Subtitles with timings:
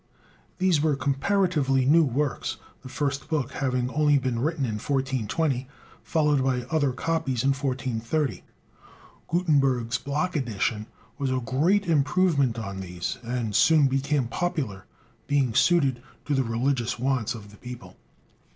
[0.57, 5.67] These were comparatively new works, the first book having only been written in 1420,
[6.01, 8.41] followed by other copies in 1430.
[9.27, 10.87] Gutenberg's block edition
[11.19, 14.85] was a great improvement on these, and soon became popular,
[15.27, 17.95] being suited to the religious wants of the people.